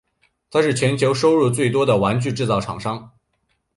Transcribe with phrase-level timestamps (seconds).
[0.49, 3.11] 它是全球收入最多的玩具制造商。